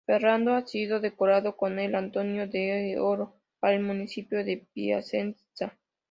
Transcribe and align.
Ferrando 0.03 0.55
ha 0.55 0.65
sido 0.65 0.99
decorado 0.99 1.55
con 1.55 1.77
el 1.77 1.93
"Antonino 1.93 2.47
d'Oro" 2.47 3.39
para 3.59 3.75
el 3.75 3.83
Municipio 3.83 4.43
de 4.43 4.65
Piacenza. 4.73 5.77